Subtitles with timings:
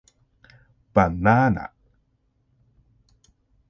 [0.95, 1.71] ばなな